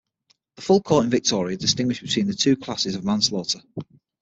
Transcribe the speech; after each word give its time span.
The 0.55 0.63
Full 0.63 0.81
Court 0.81 1.03
in 1.03 1.09
Victoria 1.11 1.55
distinguished 1.57 2.01
between 2.01 2.25
the 2.25 2.33
two 2.33 2.55
classes 2.57 2.95
of 2.95 3.05
manslaughter. 3.05 3.61